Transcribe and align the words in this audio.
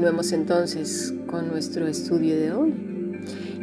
Continuemos 0.00 0.32
entonces 0.32 1.14
con 1.26 1.48
nuestro 1.48 1.86
estudio 1.86 2.34
de 2.34 2.52
hoy. 2.52 2.72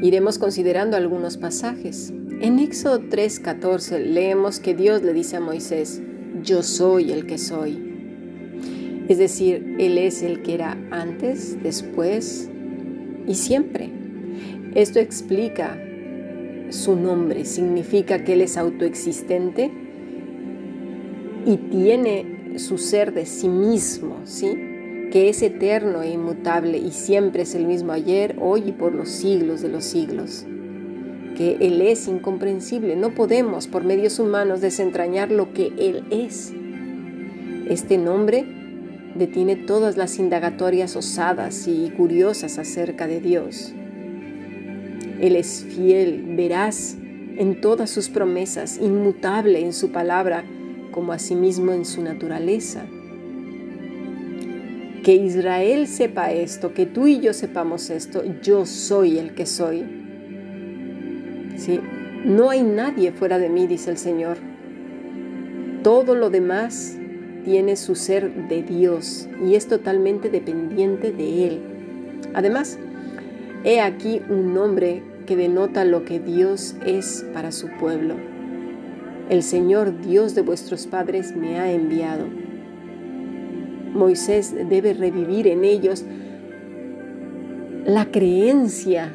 Iremos 0.04 0.38
considerando 0.38 0.96
algunos 0.96 1.36
pasajes. 1.36 2.14
En 2.42 2.60
Éxodo 2.60 3.00
3:14 3.00 3.98
leemos 3.98 4.60
que 4.60 4.76
Dios 4.76 5.02
le 5.02 5.14
dice 5.14 5.38
a 5.38 5.40
Moisés, 5.40 6.00
yo 6.44 6.62
soy 6.62 7.12
el 7.12 7.26
que 7.26 7.40
soy. 7.40 7.80
Es 9.08 9.18
decir, 9.18 9.78
Él 9.80 9.98
es 9.98 10.22
el 10.22 10.44
que 10.44 10.54
era 10.54 10.78
antes, 10.92 11.58
después 11.64 12.48
y 13.26 13.34
siempre. 13.34 13.90
Esto 14.76 15.00
explica 15.00 15.76
su 16.70 16.96
nombre, 16.96 17.46
significa 17.46 18.24
que 18.24 18.34
Él 18.34 18.42
es 18.42 18.58
autoexistente 18.58 19.72
y 21.48 21.58
tiene 21.72 22.60
su 22.60 22.78
ser 22.78 23.12
de 23.12 23.26
sí 23.26 23.50
mismo, 23.50 24.22
¿sí? 24.24 24.67
Que 25.18 25.30
es 25.30 25.42
eterno 25.42 26.04
e 26.04 26.12
inmutable 26.12 26.78
y 26.78 26.92
siempre 26.92 27.42
es 27.42 27.56
el 27.56 27.66
mismo 27.66 27.92
ayer, 27.92 28.36
hoy 28.40 28.66
y 28.68 28.72
por 28.72 28.94
los 28.94 29.10
siglos 29.10 29.64
de 29.64 29.70
los 29.70 29.84
siglos. 29.84 30.46
Que 31.36 31.58
Él 31.60 31.82
es 31.82 32.08
incomprensible, 32.08 32.96
no 32.96 33.16
podemos 33.16 33.66
por 33.68 33.84
medios 33.84 34.20
humanos 34.20 34.62
desentrañar 34.62 35.32
lo 35.32 35.54
que 35.54 35.74
Él 35.80 36.04
es. 36.12 36.54
Este 37.68 37.98
nombre 37.98 38.46
detiene 39.16 39.56
todas 39.56 39.98
las 39.98 40.20
indagatorias 40.20 40.96
osadas 40.96 41.68
y 41.68 41.90
curiosas 41.98 42.60
acerca 42.60 43.08
de 43.08 43.20
Dios. 43.20 43.74
Él 45.20 45.36
es 45.36 45.66
fiel, 45.68 46.36
veraz 46.38 46.96
en 47.40 47.60
todas 47.60 47.90
sus 47.90 48.10
promesas, 48.10 48.78
inmutable 48.78 49.62
en 49.62 49.74
su 49.74 49.92
palabra, 49.92 50.44
como 50.92 51.12
asimismo 51.12 51.74
en 51.74 51.86
su 51.86 52.04
naturaleza 52.04 52.86
que 55.08 55.16
Israel 55.16 55.88
sepa 55.88 56.34
esto, 56.34 56.74
que 56.74 56.86
tú 56.86 57.08
y 57.08 57.22
yo 57.22 57.32
sepamos 57.32 57.90
esto, 57.90 58.24
yo 58.44 58.66
soy 58.66 59.18
el 59.20 59.36
que 59.36 59.46
soy. 59.46 59.86
¿Sí? 61.56 61.80
No 62.26 62.50
hay 62.50 62.62
nadie 62.62 63.14
fuera 63.14 63.40
de 63.40 63.48
mí, 63.48 63.68
dice 63.68 63.90
el 63.90 63.98
Señor. 63.98 64.36
Todo 65.82 66.14
lo 66.14 66.30
demás 66.30 66.98
tiene 67.46 67.78
su 67.78 67.96
ser 67.96 68.50
de 68.50 68.64
Dios 68.64 69.30
y 69.46 69.56
es 69.56 69.70
totalmente 69.70 70.30
dependiente 70.30 71.14
de 71.14 71.48
Él. 71.48 71.62
Además, 72.34 72.78
he 73.64 73.80
aquí 73.80 74.22
un 74.28 74.54
nombre 74.54 75.04
que 75.26 75.38
denota 75.38 75.86
lo 75.86 76.04
que 76.04 76.20
Dios 76.20 76.76
es 76.86 77.26
para 77.34 77.54
su 77.54 77.70
pueblo. 77.80 78.16
El 79.30 79.42
Señor 79.42 80.02
Dios 80.02 80.36
de 80.36 80.42
vuestros 80.42 80.86
padres 80.86 81.34
me 81.34 81.62
ha 81.62 81.72
enviado. 81.72 82.26
Moisés 83.98 84.54
debe 84.70 84.94
revivir 84.94 85.48
en 85.48 85.66
ellos 85.66 86.06
la 87.86 88.12
creencia 88.12 89.14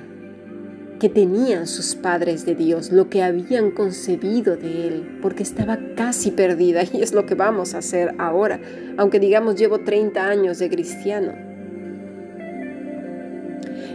que 0.99 1.09
tenían 1.09 1.67
sus 1.67 1.97
padres 1.97 2.47
de 2.47 2.55
Dios, 2.55 2.93
lo 2.93 3.11
que 3.11 3.23
habían 3.23 3.73
concebido 3.73 4.57
de 4.57 4.87
Él, 4.87 5.19
porque 5.21 5.43
estaba 5.43 5.79
casi 5.97 6.31
perdida 6.31 6.83
y 6.93 7.03
es 7.03 7.13
lo 7.13 7.27
que 7.27 7.35
vamos 7.35 7.75
a 7.75 7.79
hacer 7.79 8.15
ahora, 8.19 8.61
aunque 8.97 9.19
digamos 9.19 9.57
llevo 9.57 9.81
30 9.81 10.25
años 10.25 10.59
de 10.61 10.71
cristiano. 10.71 11.33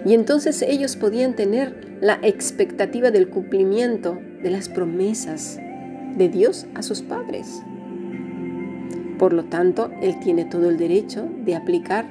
Y 0.05 0.13
entonces 0.13 0.61
ellos 0.61 0.95
podían 0.95 1.35
tener 1.35 1.97
la 2.01 2.19
expectativa 2.21 3.09
del 3.09 3.29
cumplimiento 3.29 4.19
de 4.43 4.51
las 4.51 4.69
promesas 4.69 5.59
de 6.17 6.29
Dios 6.29 6.65
a 6.75 6.83
sus 6.83 7.01
padres. 7.01 7.61
Por 9.17 9.33
lo 9.33 9.45
tanto, 9.45 9.91
Él 10.01 10.19
tiene 10.19 10.45
todo 10.45 10.69
el 10.69 10.77
derecho 10.77 11.27
de 11.43 11.55
aplicar 11.55 12.05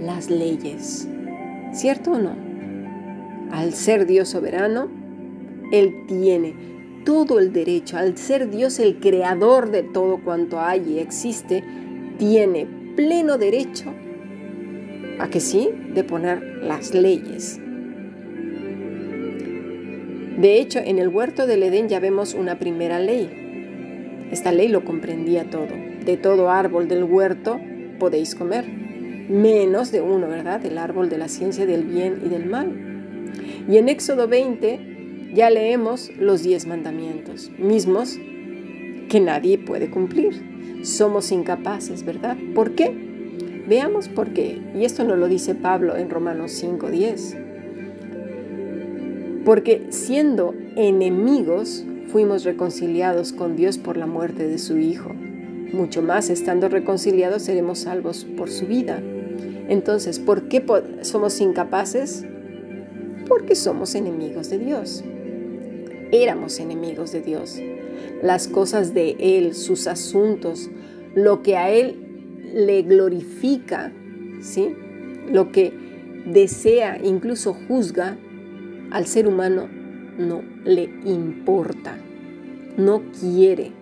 las 0.00 0.30
leyes. 0.30 1.08
¿Cierto 1.72 2.12
o 2.12 2.18
no? 2.18 2.34
Al 3.52 3.72
ser 3.72 4.06
Dios 4.06 4.28
soberano, 4.28 4.88
Él 5.72 6.06
tiene 6.08 6.54
todo 7.04 7.38
el 7.38 7.52
derecho, 7.52 7.96
al 7.96 8.18
ser 8.18 8.50
Dios 8.50 8.80
el 8.80 8.96
creador 8.96 9.70
de 9.70 9.82
todo 9.82 10.18
cuanto 10.22 10.60
hay 10.60 10.94
y 10.94 10.98
existe, 10.98 11.62
tiene 12.18 12.66
pleno 12.96 13.38
derecho 13.38 13.94
a 15.20 15.28
que 15.28 15.40
sí, 15.40 15.70
de 15.94 16.04
poner 16.04 16.42
las 16.62 16.94
leyes. 16.94 17.60
De 20.38 20.60
hecho, 20.60 20.78
en 20.78 20.98
el 20.98 21.08
huerto 21.08 21.46
del 21.46 21.62
Edén 21.62 21.88
ya 21.88 21.98
vemos 21.98 22.34
una 22.34 22.58
primera 22.58 23.00
ley. 23.00 24.28
Esta 24.30 24.52
ley 24.52 24.68
lo 24.68 24.84
comprendía 24.84 25.50
todo 25.50 25.87
de 26.08 26.16
todo 26.16 26.48
árbol 26.48 26.88
del 26.88 27.04
huerto 27.04 27.60
podéis 27.98 28.34
comer, 28.34 28.66
menos 28.66 29.92
de 29.92 30.00
uno, 30.00 30.26
¿verdad? 30.26 30.64
El 30.64 30.78
árbol 30.78 31.10
de 31.10 31.18
la 31.18 31.28
ciencia 31.28 31.66
del 31.66 31.84
bien 31.84 32.22
y 32.24 32.30
del 32.30 32.46
mal. 32.46 32.72
Y 33.68 33.76
en 33.76 33.90
Éxodo 33.90 34.26
20 34.26 35.32
ya 35.34 35.50
leemos 35.50 36.10
los 36.18 36.42
diez 36.42 36.66
mandamientos, 36.66 37.50
mismos 37.58 38.16
que 39.10 39.20
nadie 39.20 39.58
puede 39.58 39.90
cumplir. 39.90 40.80
Somos 40.82 41.30
incapaces, 41.30 42.06
¿verdad? 42.06 42.38
¿Por 42.54 42.70
qué? 42.70 42.90
Veamos 43.68 44.08
por 44.08 44.30
qué. 44.30 44.62
Y 44.74 44.86
esto 44.86 45.04
nos 45.04 45.18
lo 45.18 45.28
dice 45.28 45.54
Pablo 45.54 45.94
en 45.98 46.08
Romanos 46.08 46.52
5:10. 46.52 47.36
Porque 49.44 49.82
siendo 49.90 50.54
enemigos, 50.74 51.84
fuimos 52.06 52.44
reconciliados 52.44 53.34
con 53.34 53.56
Dios 53.56 53.76
por 53.76 53.98
la 53.98 54.06
muerte 54.06 54.48
de 54.48 54.56
su 54.56 54.78
Hijo 54.78 55.14
mucho 55.72 56.02
más 56.02 56.30
estando 56.30 56.68
reconciliados 56.68 57.42
seremos 57.42 57.80
salvos 57.80 58.26
por 58.36 58.50
su 58.50 58.66
vida. 58.66 59.00
Entonces, 59.68 60.18
¿por 60.18 60.48
qué 60.48 60.64
somos 61.02 61.40
incapaces? 61.40 62.24
Porque 63.28 63.54
somos 63.54 63.94
enemigos 63.94 64.48
de 64.50 64.58
Dios. 64.58 65.04
Éramos 66.10 66.58
enemigos 66.58 67.12
de 67.12 67.20
Dios. 67.20 67.60
Las 68.22 68.48
cosas 68.48 68.94
de 68.94 69.16
Él, 69.18 69.54
sus 69.54 69.86
asuntos, 69.86 70.70
lo 71.14 71.42
que 71.42 71.56
a 71.56 71.70
Él 71.70 71.96
le 72.54 72.82
glorifica, 72.82 73.92
¿sí? 74.40 74.74
lo 75.30 75.52
que 75.52 75.72
desea, 76.26 76.98
incluso 77.02 77.54
juzga, 77.54 78.16
al 78.90 79.06
ser 79.06 79.28
humano 79.28 79.68
no 80.18 80.42
le 80.64 80.84
importa, 81.04 81.96
no 82.76 83.02
quiere. 83.20 83.72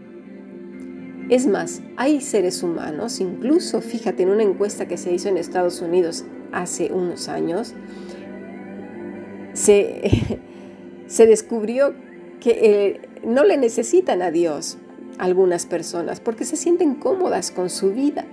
Es 1.29 1.49
más, 1.49 1.83
hay 1.97 2.21
seres 2.21 2.63
humanos, 2.63 3.21
incluso 3.21 3.81
fíjate 3.81 4.23
en 4.23 4.31
una 4.31 4.45
encuesta 4.45 4.87
que 4.87 4.97
se 4.97 5.13
hizo 5.13 5.29
en 5.29 5.39
Estados 5.39 5.81
Unidos 5.81 6.25
hace 6.53 6.93
unos 6.93 7.29
años, 7.29 7.75
se, 9.53 11.27
descubrió 11.27 11.95
que 12.41 12.51
eh, 12.51 13.01
no 13.25 13.45
le 13.45 13.57
necesitan 13.57 14.23
a 14.23 14.31
Dios 14.31 14.79
algunas 15.19 15.67
personas 15.67 16.21
porque 16.21 16.45
se 16.45 16.57
sienten 16.57 16.95
cómodas 16.95 17.51
con 17.51 17.71
su 17.71 17.93
vida. 17.93 18.25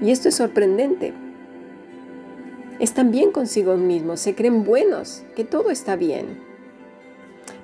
Y 0.00 0.10
esto 0.10 0.28
es 0.28 0.36
sorprendente. 0.36 1.12
Están 2.78 3.10
bien 3.10 3.32
consigo 3.32 3.76
mismos, 3.76 4.20
se 4.20 4.34
creen 4.34 4.64
buenos, 4.64 5.24
que 5.36 5.44
todo 5.44 5.70
está 5.70 5.96
bien. 5.96 6.38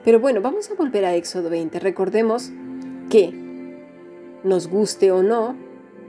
Pero 0.04 0.20
bueno, 0.20 0.40
vamos 0.40 0.70
a 0.70 0.74
volver 0.74 1.04
a 1.04 1.14
Éxodo 1.14 1.48
20. 1.50 1.78
Recordemos 1.78 2.50
que 3.08 3.39
nos 4.44 4.68
guste 4.68 5.12
o 5.12 5.22
no, 5.22 5.56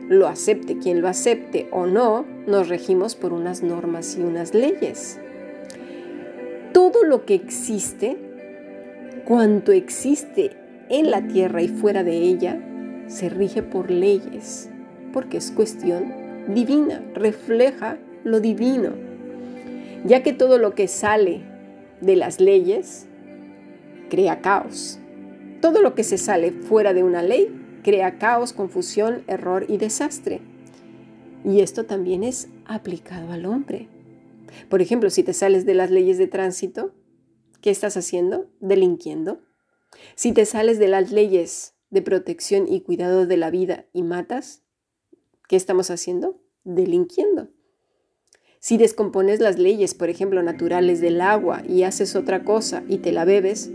lo 0.10 0.28
acepte 0.28 0.78
quien 0.78 1.02
lo 1.02 1.08
acepte 1.08 1.68
o 1.72 1.86
no, 1.86 2.26
nos 2.48 2.70
regimos 2.70 3.16
por 3.16 3.34
unas 3.34 3.64
normas 3.64 4.18
y 4.18 4.22
unas 4.22 4.54
leyes. 4.54 5.20
Todo 6.74 7.04
lo 7.04 7.26
que 7.26 7.36
existe, 7.36 8.18
cuanto 9.26 9.72
existe 9.72 10.52
en 10.90 11.12
la 11.12 11.28
tierra 11.28 11.62
y 11.62 11.68
fuera 11.68 12.04
de 12.04 12.18
ella, 12.18 12.62
se 13.08 13.30
rige 13.30 13.64
por 13.64 13.92
leyes, 13.92 14.70
porque 15.14 15.38
es 15.38 15.52
cuestión 15.52 16.14
divina, 16.48 17.04
refleja 17.14 17.98
lo 18.24 18.40
divino, 18.40 18.92
ya 20.06 20.24
que 20.24 20.34
todo 20.34 20.58
lo 20.58 20.76
que 20.76 20.88
sale 20.88 21.42
de 22.02 22.16
las 22.16 22.42
leyes 22.42 23.08
crea 24.10 24.42
caos. 24.42 25.00
Todo 25.62 25.82
lo 25.82 25.94
que 25.94 26.04
se 26.04 26.18
sale 26.18 26.52
fuera 26.52 26.94
de 26.94 27.04
una 27.04 27.22
ley 27.22 27.61
crea 27.84 28.18
caos, 28.18 28.54
confusión, 28.54 29.24
error 29.28 29.66
y 29.68 29.78
desastre. 29.78 30.42
Y 31.44 31.62
esto 31.62 31.86
también 31.86 32.24
es 32.24 32.50
aplicado 32.66 33.32
al 33.32 33.46
hombre. 33.46 33.90
Por 34.70 34.82
ejemplo, 34.82 35.10
si 35.10 35.24
te 35.24 35.34
sales 35.34 35.66
de 35.66 35.74
las 35.74 35.90
leyes 35.92 36.18
de 36.18 36.28
tránsito, 36.28 36.94
¿qué 37.62 37.70
estás 37.70 37.98
haciendo? 37.98 38.50
Delinquiendo. 38.60 39.42
Si 40.16 40.32
te 40.32 40.46
sales 40.46 40.80
de 40.80 40.88
las 40.88 41.12
leyes 41.12 41.74
de 41.90 42.02
protección 42.02 42.68
y 42.68 42.82
cuidado 42.82 43.26
de 43.26 43.38
la 43.38 43.50
vida 43.50 43.86
y 43.94 44.04
matas, 44.04 44.64
¿qué 45.48 45.56
estamos 45.56 45.92
haciendo? 45.92 46.42
Delinquiendo. 46.64 47.50
Si 48.60 48.78
descompones 48.78 49.40
las 49.40 49.58
leyes, 49.58 49.96
por 49.96 50.10
ejemplo, 50.10 50.44
naturales 50.44 51.02
del 51.02 51.20
agua 51.20 51.64
y 51.68 51.84
haces 51.84 52.16
otra 52.16 52.44
cosa 52.44 52.84
y 52.88 53.00
te 53.00 53.12
la 53.12 53.26
bebes, 53.26 53.72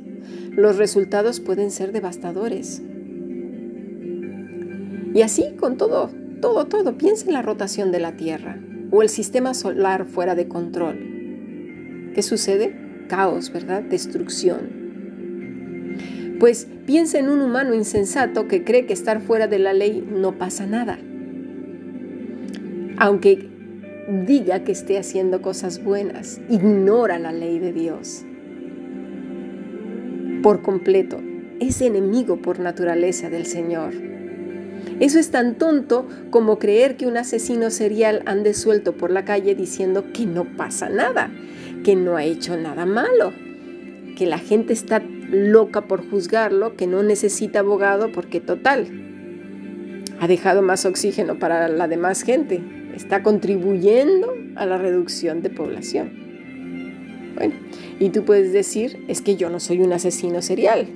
los 0.53 0.77
resultados 0.77 1.41
pueden 1.41 1.73
ser 1.73 1.91
devastadores. 1.91 2.83
Y 5.17 5.23
así 5.23 5.55
con 5.59 5.79
todo, 5.79 6.11
todo, 6.43 6.67
todo. 6.67 6.99
Piensa 6.99 7.25
en 7.25 7.33
la 7.33 7.41
rotación 7.41 7.91
de 7.91 8.01
la 8.01 8.19
Tierra. 8.19 8.61
o 8.91 9.03
el 9.03 9.09
sistema 9.09 9.55
solar 9.55 10.05
fuera 10.05 10.35
de 10.35 10.47
control. 10.47 12.13
¿Qué 12.15 12.23
sucede? 12.23 12.77
Caos, 13.09 13.51
¿verdad? 13.51 13.83
Destrucción. 13.83 14.69
Pues 16.39 16.69
piensa 16.85 17.19
en 17.19 17.31
un 17.31 17.41
humano 17.41 17.75
insensato 17.75 18.47
que 18.47 18.63
cree 18.63 18.85
que 18.85 18.93
estar 18.93 19.23
fuera 19.23 19.49
de 19.49 19.59
la 19.59 19.73
ley 19.73 20.07
no 20.07 20.37
pasa 20.37 20.67
nada. 20.67 20.99
Aunque 22.99 23.49
diga 24.27 24.65
que 24.65 24.73
esté 24.73 24.99
haciendo 24.99 25.41
cosas 25.41 25.83
buenas, 25.83 26.43
ignora 26.51 27.19
la 27.19 27.33
ley 27.33 27.59
de 27.59 27.73
Dios. 27.73 28.23
Por 30.43 30.61
completo, 30.61 31.23
es 31.59 31.81
enemigo 31.81 32.37
por 32.37 32.61
naturaleza 32.61 33.31
del 33.31 33.47
Señor. 33.47 34.16
Eso 34.99 35.19
es 35.19 35.31
tan 35.31 35.57
tonto 35.57 36.07
como 36.31 36.59
creer 36.59 36.97
que 36.97 37.07
un 37.07 37.17
asesino 37.17 37.71
serial 37.71 38.23
ande 38.25 38.55
suelto 38.55 38.93
por 38.93 39.11
la 39.11 39.25
calle 39.25 39.55
diciendo 39.55 40.07
que 40.13 40.25
no 40.25 40.45
pasa 40.57 40.89
nada, 40.89 41.31
que 41.85 41.97
no 41.97 42.17
ha 42.17 42.25
hecho 42.25 42.57
nada 42.57 42.87
malo, 42.87 43.33
que 44.17 44.27
la 44.27 44.39
gente 44.39 44.73
está 44.73 45.03
loca 45.31 45.83
por 45.83 46.09
juzgarlo, 46.09 46.77
que 46.77 46.87
no 46.87 47.03
necesita 47.03 47.59
abogado 47.59 48.11
porque 48.11 48.41
total, 48.41 48.87
ha 50.19 50.27
dejado 50.27 50.63
más 50.63 50.87
oxígeno 50.87 51.39
para 51.39 51.69
la 51.69 51.89
demás 51.89 52.23
gente, 52.23 52.63
está 52.95 53.23
contribuyendo 53.23 54.33
a 54.55 54.65
la 54.65 54.79
reducción 54.79 55.43
de 55.43 55.51
población. 55.51 56.11
Bueno, 57.35 57.55
y 58.01 58.09
tú 58.09 58.25
puedes 58.25 58.53
decir, 58.53 59.05
es 59.09 59.21
que 59.21 59.37
yo 59.37 59.51
no 59.51 59.61
soy 59.61 59.83
un 59.83 59.93
asesino 59.93 60.41
serial, 60.41 60.87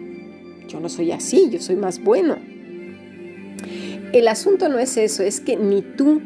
yo 0.68 0.80
no 0.80 0.88
soy 0.88 1.12
así, 1.12 1.50
yo 1.50 1.60
soy 1.60 1.76
más 1.76 2.02
bueno. 2.02 2.38
El 4.12 4.26
asunto 4.26 4.68
no 4.68 4.80
es 4.80 4.96
eso, 4.96 5.22
es 5.22 5.40
que 5.40 5.56
ni 5.56 5.82
tú 5.82 6.20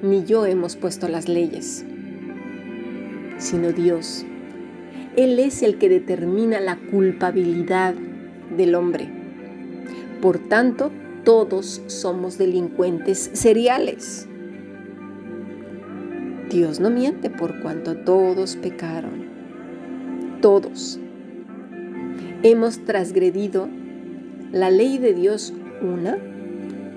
ni 0.00 0.24
yo 0.24 0.46
hemos 0.46 0.76
puesto 0.76 1.08
las 1.08 1.28
leyes, 1.28 1.84
sino 3.38 3.72
Dios. 3.72 4.24
Él 5.16 5.40
es 5.40 5.64
el 5.64 5.78
que 5.78 5.88
determina 5.88 6.60
la 6.60 6.76
culpabilidad 6.76 7.94
del 8.56 8.76
hombre. 8.76 9.08
Por 10.22 10.38
tanto, 10.38 10.92
todos 11.24 11.82
somos 11.86 12.38
delincuentes 12.38 13.30
seriales. 13.32 14.28
Dios 16.48 16.78
no 16.78 16.90
miente 16.90 17.28
por 17.28 17.60
cuanto 17.60 17.96
todos 17.96 18.54
pecaron. 18.54 19.24
Todos. 20.40 21.00
Hemos 22.44 22.84
transgredido 22.84 23.68
la 24.52 24.70
ley 24.70 24.98
de 24.98 25.12
Dios 25.12 25.52
una 25.82 26.18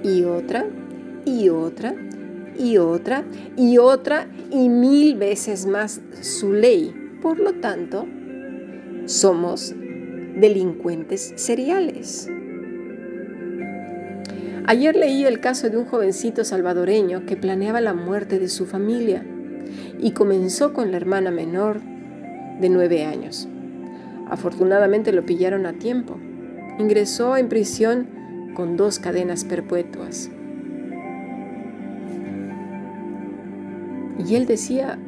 y 0.03 0.23
otra 0.23 0.65
y 1.25 1.49
otra 1.49 1.95
y 2.57 2.77
otra 2.77 3.23
y 3.55 3.77
otra 3.77 4.27
y 4.51 4.69
mil 4.69 5.15
veces 5.15 5.65
más 5.65 6.01
su 6.21 6.53
ley. 6.53 6.93
Por 7.21 7.39
lo 7.39 7.53
tanto, 7.53 8.05
somos 9.05 9.73
delincuentes 10.35 11.33
seriales. 11.35 12.29
Ayer 14.65 14.95
leí 14.95 15.25
el 15.25 15.41
caso 15.41 15.69
de 15.69 15.77
un 15.77 15.85
jovencito 15.85 16.43
salvadoreño 16.43 17.25
que 17.25 17.35
planeaba 17.35 17.81
la 17.81 17.93
muerte 17.93 18.39
de 18.39 18.47
su 18.47 18.65
familia 18.65 19.25
y 19.99 20.11
comenzó 20.11 20.73
con 20.73 20.91
la 20.91 20.97
hermana 20.97 21.31
menor 21.31 21.81
de 22.59 22.69
nueve 22.69 23.03
años. 23.03 23.47
Afortunadamente 24.29 25.11
lo 25.11 25.25
pillaron 25.25 25.65
a 25.65 25.73
tiempo. 25.73 26.17
Ingresó 26.79 27.35
en 27.35 27.49
prisión 27.49 28.07
con 28.53 28.77
dos 28.77 28.99
cadenas 28.99 29.45
perpetuas. 29.45 30.29
Y 34.27 34.35
él 34.35 34.45
decía 34.45 34.99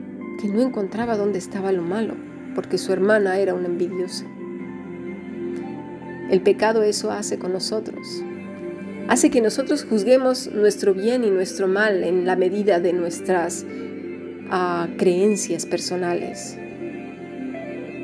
que 0.42 0.48
no 0.48 0.62
encontraba 0.62 1.16
dónde 1.16 1.40
estaba 1.40 1.72
lo 1.72 1.82
malo, 1.82 2.16
porque 2.54 2.78
su 2.78 2.92
hermana 2.92 3.38
era 3.40 3.54
una 3.54 3.68
envidiosa. 3.68 4.26
El 6.30 6.42
pecado 6.42 6.84
eso 6.84 7.12
hace 7.12 7.38
con 7.38 7.54
nosotros. 7.54 8.24
Hace 9.08 9.30
que 9.30 9.42
nosotros 9.42 9.86
juzguemos 9.86 10.52
nuestro 10.52 10.94
bien 10.96 11.24
y 11.24 11.30
nuestro 11.30 11.68
mal 11.68 12.04
en 12.04 12.26
la 12.26 12.36
medida 12.36 12.80
de 12.80 12.94
nuestras 12.94 13.64
uh, 13.64 14.98
creencias 14.98 15.68
personales. 15.68 16.58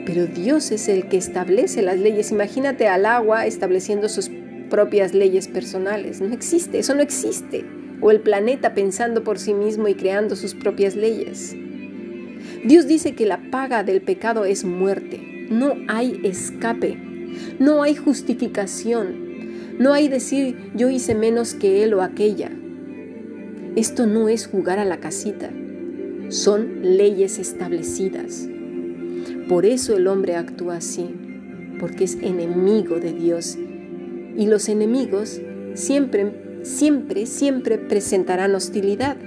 Pero 0.06 0.28
Dios 0.28 0.72
es 0.72 0.88
el 0.88 1.08
que 1.08 1.18
establece 1.18 1.82
las 1.82 1.98
leyes. 1.98 2.32
Imagínate 2.32 2.88
al 2.88 3.08
agua 3.08 3.48
estableciendo 3.48 4.10
sus 4.10 4.30
propias 4.72 5.14
leyes 5.14 5.48
personales. 5.48 6.20
No 6.22 6.34
existe, 6.34 6.80
eso 6.80 6.96
no 6.96 7.02
existe. 7.02 7.64
O 8.02 8.10
el 8.10 8.22
planeta 8.22 8.74
pensando 8.74 9.24
por 9.24 9.38
sí 9.38 9.54
mismo 9.54 9.88
y 9.88 9.94
creando 9.94 10.36
sus 10.36 10.56
propias 10.56 10.96
leyes. 10.96 11.56
Dios 12.66 12.88
dice 12.88 13.14
que 13.14 13.28
la 13.28 13.52
paga 13.52 13.84
del 13.84 14.02
pecado 14.02 14.46
es 14.46 14.64
muerte. 14.64 15.48
No 15.52 15.76
hay 15.88 16.20
escape. 16.24 16.98
No 17.60 17.84
hay 17.84 17.96
justificación. 17.96 19.78
No 19.78 19.94
hay 19.94 20.08
decir 20.08 20.72
yo 20.74 20.90
hice 20.90 21.14
menos 21.14 21.54
que 21.54 21.84
él 21.84 21.94
o 21.94 22.02
aquella. 22.02 22.50
Esto 23.76 24.08
no 24.08 24.30
es 24.30 24.48
jugar 24.48 24.80
a 24.80 24.86
la 24.86 25.00
casita. 25.00 25.52
Son 26.30 26.98
leyes 26.98 27.40
establecidas. 27.40 28.48
Por 29.48 29.66
eso 29.66 29.96
el 29.96 30.08
hombre 30.08 30.36
actúa 30.36 30.78
así, 30.78 31.10
porque 31.80 32.06
es 32.06 32.16
enemigo 32.22 33.00
de 33.00 33.14
Dios. 33.14 33.58
Y 34.38 34.48
los 34.48 34.70
enemigos 34.70 35.42
siempre, 35.74 36.62
siempre, 36.64 37.26
siempre 37.26 37.78
presentarán 37.78 38.56
hostilidad. 38.56 39.18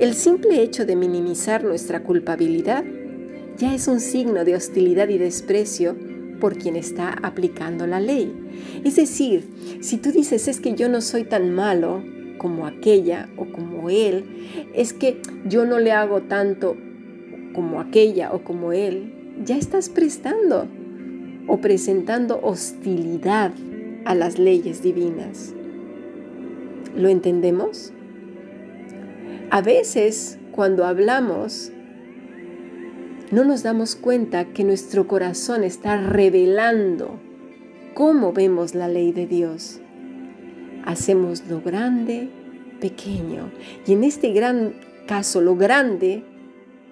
El 0.00 0.14
simple 0.14 0.62
hecho 0.62 0.86
de 0.86 0.96
minimizar 0.96 1.64
nuestra 1.64 2.02
culpabilidad 2.02 2.84
ya 3.58 3.74
es 3.74 3.88
un 3.88 4.00
signo 4.00 4.44
de 4.44 4.54
hostilidad 4.54 5.08
y 5.08 5.18
desprecio 5.18 5.96
por 6.40 6.56
quien 6.56 6.76
está 6.76 7.12
aplicando 7.22 7.86
la 7.86 8.00
ley. 8.00 8.32
Es 8.84 8.96
decir, 8.96 9.78
si 9.80 9.98
tú 9.98 10.10
dices 10.10 10.48
es 10.48 10.60
que 10.60 10.74
yo 10.74 10.88
no 10.88 11.00
soy 11.00 11.24
tan 11.24 11.54
malo 11.54 12.02
como 12.38 12.66
aquella 12.66 13.28
o 13.36 13.46
como 13.52 13.90
él, 13.90 14.24
es 14.74 14.92
que 14.92 15.20
yo 15.46 15.64
no 15.64 15.78
le 15.78 15.92
hago 15.92 16.22
tanto 16.22 16.76
como 17.54 17.80
aquella 17.80 18.32
o 18.32 18.42
como 18.42 18.72
él, 18.72 19.12
ya 19.44 19.56
estás 19.56 19.88
prestando 19.88 20.66
o 21.46 21.58
presentando 21.58 22.40
hostilidad 22.42 23.52
a 24.04 24.14
las 24.14 24.38
leyes 24.38 24.82
divinas. 24.82 25.54
¿Lo 26.96 27.08
entendemos? 27.08 27.92
A 29.50 29.60
veces, 29.60 30.38
cuando 30.50 30.84
hablamos, 30.84 31.72
no 33.30 33.44
nos 33.44 33.62
damos 33.62 33.96
cuenta 33.96 34.46
que 34.46 34.64
nuestro 34.64 35.06
corazón 35.06 35.64
está 35.64 35.96
revelando 35.96 37.18
cómo 37.94 38.32
vemos 38.32 38.74
la 38.74 38.88
ley 38.88 39.12
de 39.12 39.26
Dios. 39.26 39.80
Hacemos 40.84 41.44
lo 41.48 41.60
grande, 41.60 42.28
pequeño. 42.80 43.50
Y 43.86 43.92
en 43.92 44.04
este 44.04 44.32
gran 44.32 44.74
caso, 45.06 45.40
lo 45.40 45.56
grande 45.56 46.24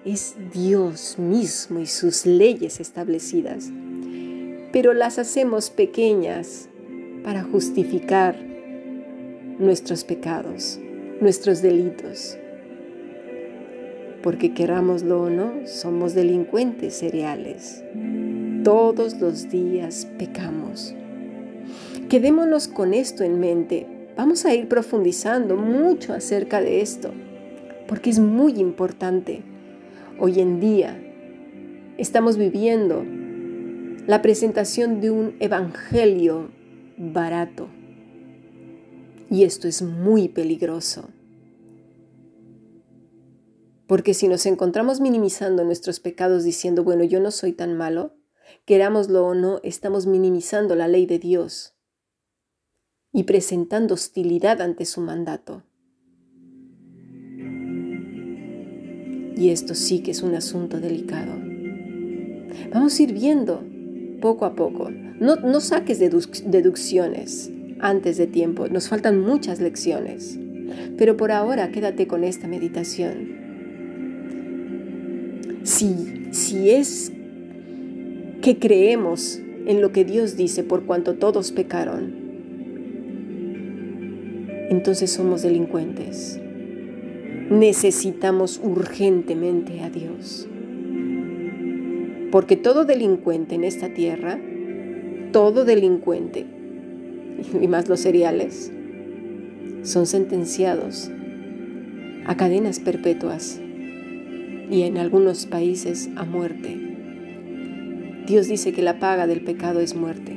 es 0.03 0.35
Dios 0.51 1.19
mismo 1.19 1.79
y 1.79 1.85
sus 1.85 2.25
leyes 2.25 2.79
establecidas. 2.79 3.69
Pero 4.71 4.93
las 4.93 5.19
hacemos 5.19 5.69
pequeñas 5.69 6.69
para 7.23 7.43
justificar 7.43 8.35
nuestros 9.59 10.03
pecados, 10.03 10.79
nuestros 11.19 11.61
delitos. 11.61 12.37
Porque 14.23 14.53
querámoslo 14.53 15.23
o 15.23 15.29
no, 15.29 15.53
somos 15.65 16.13
delincuentes 16.13 16.95
seriales. 16.95 17.83
Todos 18.63 19.19
los 19.19 19.49
días 19.49 20.07
pecamos. 20.17 20.95
Quedémonos 22.09 22.67
con 22.67 22.93
esto 22.93 23.23
en 23.23 23.39
mente. 23.39 23.87
Vamos 24.15 24.45
a 24.45 24.53
ir 24.53 24.67
profundizando 24.67 25.55
mucho 25.55 26.13
acerca 26.13 26.61
de 26.61 26.81
esto, 26.81 27.11
porque 27.87 28.09
es 28.09 28.19
muy 28.19 28.59
importante. 28.59 29.41
Hoy 30.19 30.39
en 30.39 30.59
día 30.59 30.99
estamos 31.97 32.37
viviendo 32.37 33.03
la 34.07 34.21
presentación 34.21 35.01
de 35.01 35.11
un 35.11 35.35
evangelio 35.39 36.49
barato. 37.01 37.67
Y 39.29 39.43
esto 39.43 39.67
es 39.67 39.81
muy 39.81 40.29
peligroso. 40.29 41.09
Porque 43.87 44.13
si 44.13 44.27
nos 44.27 44.45
encontramos 44.45 45.01
minimizando 45.01 45.63
nuestros 45.63 45.99
pecados 45.99 46.43
diciendo, 46.43 46.83
bueno, 46.83 47.03
yo 47.03 47.19
no 47.19 47.31
soy 47.31 47.53
tan 47.53 47.75
malo, 47.75 48.15
querámoslo 48.65 49.25
o 49.25 49.33
no, 49.33 49.59
estamos 49.63 50.05
minimizando 50.05 50.75
la 50.75 50.87
ley 50.87 51.05
de 51.05 51.19
Dios 51.19 51.73
y 53.11 53.23
presentando 53.23 53.95
hostilidad 53.95 54.61
ante 54.61 54.85
su 54.85 55.01
mandato. 55.01 55.63
Y 59.35 59.49
esto 59.49 59.73
sí 59.73 60.03
que 60.03 60.11
es 60.11 60.21
un 60.21 60.35
asunto 60.35 60.79
delicado. 60.79 61.33
Vamos 62.71 62.99
a 62.99 63.03
ir 63.03 63.13
viendo 63.13 63.65
poco 64.21 64.45
a 64.45 64.55
poco. 64.55 64.89
No, 65.19 65.35
no 65.35 65.59
saques 65.59 65.99
deducciones 65.99 67.51
antes 67.79 68.17
de 68.17 68.27
tiempo. 68.27 68.67
Nos 68.69 68.87
faltan 68.87 69.19
muchas 69.19 69.59
lecciones. 69.59 70.39
Pero 70.97 71.17
por 71.17 71.31
ahora 71.31 71.71
quédate 71.71 72.07
con 72.07 72.23
esta 72.23 72.47
meditación. 72.47 73.41
si, 75.63 76.29
si 76.31 76.69
es 76.69 77.11
que 78.41 78.57
creemos 78.57 79.39
en 79.67 79.81
lo 79.81 79.91
que 79.91 80.05
Dios 80.05 80.35
dice 80.35 80.63
por 80.63 80.85
cuanto 80.85 81.15
todos 81.15 81.51
pecaron, 81.51 82.13
entonces 84.69 85.11
somos 85.11 85.41
delincuentes. 85.41 86.39
Necesitamos 87.49 88.59
urgentemente 88.63 89.81
a 89.81 89.89
Dios. 89.89 90.47
Porque 92.31 92.55
todo 92.55 92.85
delincuente 92.85 93.55
en 93.55 93.63
esta 93.63 93.89
tierra, 93.93 94.39
todo 95.31 95.65
delincuente, 95.65 96.45
y 97.61 97.67
más 97.67 97.89
los 97.89 97.99
cereales, 97.99 98.71
son 99.83 100.05
sentenciados 100.05 101.11
a 102.25 102.37
cadenas 102.37 102.79
perpetuas 102.79 103.59
y 104.69 104.83
en 104.83 104.97
algunos 104.97 105.45
países 105.47 106.09
a 106.15 106.23
muerte. 106.23 106.77
Dios 108.27 108.47
dice 108.47 108.71
que 108.71 108.81
la 108.81 108.99
paga 108.99 109.27
del 109.27 109.41
pecado 109.41 109.81
es 109.81 109.95
muerte. 109.95 110.31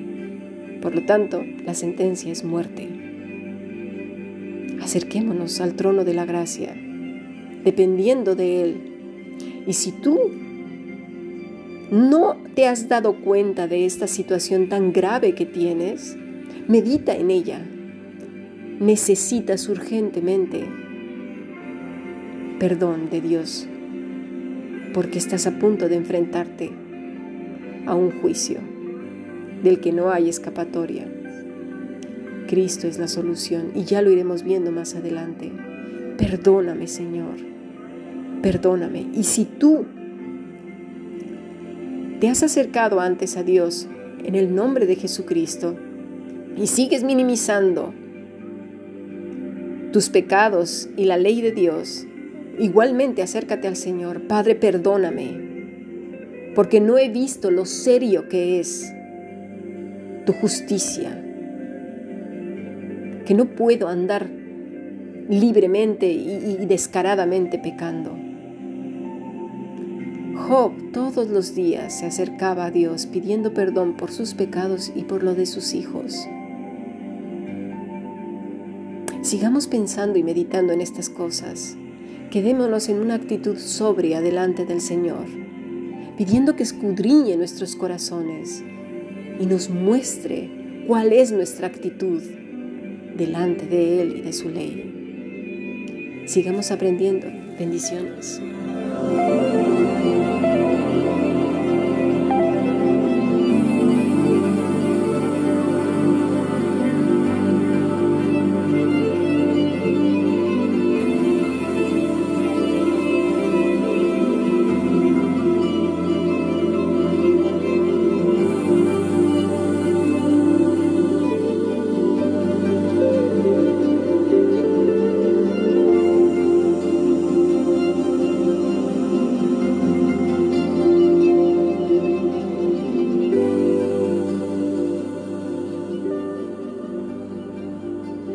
Por 0.80 0.94
lo 0.94 1.04
tanto, 1.06 1.42
la 1.64 1.74
sentencia 1.74 2.32
es 2.32 2.42
muerte. 2.42 2.88
Acerquémonos 4.82 5.60
al 5.60 5.74
trono 5.74 6.04
de 6.04 6.14
la 6.14 6.24
gracia, 6.24 6.74
dependiendo 7.64 8.34
de 8.34 8.62
Él. 8.62 8.76
Y 9.66 9.74
si 9.74 9.92
tú 9.92 10.18
no 11.90 12.36
te 12.54 12.66
has 12.66 12.88
dado 12.88 13.20
cuenta 13.20 13.68
de 13.68 13.86
esta 13.86 14.06
situación 14.06 14.68
tan 14.68 14.92
grave 14.92 15.34
que 15.34 15.46
tienes, 15.46 16.16
medita 16.68 17.14
en 17.14 17.30
ella. 17.30 17.60
Necesitas 18.80 19.68
urgentemente 19.68 20.66
perdón 22.58 23.10
de 23.10 23.20
Dios 23.20 23.68
porque 24.94 25.18
estás 25.18 25.46
a 25.46 25.58
punto 25.58 25.88
de 25.88 25.96
enfrentarte 25.96 26.70
a 27.84 27.94
un 27.94 28.10
juicio 28.20 28.60
del 29.62 29.80
que 29.80 29.92
no 29.92 30.10
hay 30.10 30.28
escapatoria. 30.28 31.06
Cristo 32.46 32.86
es 32.86 32.98
la 32.98 33.08
solución 33.08 33.72
y 33.74 33.84
ya 33.84 34.02
lo 34.02 34.10
iremos 34.10 34.44
viendo 34.44 34.70
más 34.70 34.94
adelante. 34.94 35.52
Perdóname, 36.16 36.86
Señor. 36.86 37.36
Perdóname. 38.40 39.08
Y 39.14 39.24
si 39.24 39.44
tú 39.44 39.84
te 42.20 42.28
has 42.28 42.42
acercado 42.42 43.00
antes 43.00 43.36
a 43.36 43.42
Dios 43.42 43.88
en 44.24 44.34
el 44.34 44.54
nombre 44.54 44.86
de 44.86 44.96
Jesucristo 44.96 45.76
y 46.56 46.66
sigues 46.66 47.04
minimizando 47.04 47.92
tus 49.92 50.08
pecados 50.08 50.88
y 50.96 51.04
la 51.04 51.16
ley 51.18 51.40
de 51.40 51.52
Dios, 51.52 52.06
Igualmente 52.58 53.22
acércate 53.22 53.66
al 53.66 53.76
Señor. 53.76 54.22
Padre, 54.28 54.54
perdóname, 54.54 56.52
porque 56.54 56.80
no 56.80 56.98
he 56.98 57.08
visto 57.08 57.50
lo 57.50 57.64
serio 57.64 58.28
que 58.28 58.60
es 58.60 58.92
tu 60.24 60.32
justicia, 60.32 61.20
que 63.26 63.34
no 63.34 63.46
puedo 63.56 63.88
andar 63.88 64.28
libremente 65.28 66.06
y, 66.06 66.64
descaradamente 66.66 67.58
pecando. 67.58 68.16
Job 70.36 70.92
todos 70.92 71.28
los 71.28 71.54
días 71.54 71.98
se 71.98 72.06
acercaba 72.06 72.66
a 72.66 72.70
Dios 72.70 73.06
pidiendo 73.06 73.54
perdón 73.54 73.96
por 73.96 74.10
sus 74.10 74.34
pecados 74.34 74.92
y 74.94 75.04
por 75.04 75.22
lo 75.22 75.34
de 75.34 75.46
sus 75.46 75.74
hijos. 75.74 76.26
Sigamos 79.22 79.68
pensando 79.68 80.18
y 80.18 80.22
meditando 80.22 80.72
en 80.72 80.80
estas 80.80 81.08
cosas 81.08 81.76
Quedémonos 82.34 82.88
en 82.88 82.98
una 82.98 83.14
actitud 83.14 83.56
sobria 83.58 84.20
delante 84.20 84.66
del 84.66 84.80
Señor, 84.80 85.26
pidiendo 86.18 86.56
que 86.56 86.64
escudriñe 86.64 87.36
nuestros 87.36 87.76
corazones 87.76 88.64
y 89.38 89.46
nos 89.46 89.70
muestre 89.70 90.50
cuál 90.88 91.12
es 91.12 91.30
nuestra 91.30 91.68
actitud 91.68 92.20
delante 93.16 93.68
de 93.68 94.02
Él 94.02 94.16
y 94.16 94.22
de 94.22 94.32
su 94.32 94.48
ley. 94.48 96.24
Sigamos 96.26 96.72
aprendiendo. 96.72 97.28
Bendiciones. 97.56 98.40